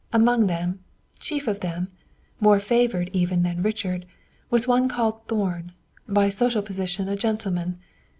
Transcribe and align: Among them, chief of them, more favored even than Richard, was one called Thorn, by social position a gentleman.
Among 0.11 0.47
them, 0.47 0.79
chief 1.19 1.47
of 1.47 1.59
them, 1.59 1.89
more 2.39 2.59
favored 2.59 3.11
even 3.13 3.43
than 3.43 3.61
Richard, 3.61 4.07
was 4.49 4.67
one 4.67 4.89
called 4.89 5.27
Thorn, 5.27 5.73
by 6.09 6.27
social 6.29 6.63
position 6.63 7.07
a 7.07 7.15
gentleman. 7.15 7.77